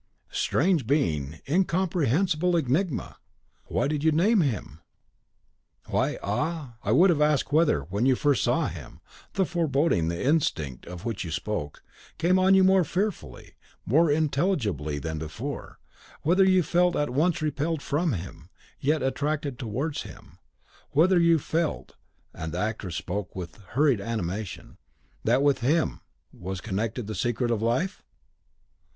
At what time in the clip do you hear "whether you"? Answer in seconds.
16.23-16.63, 20.89-21.37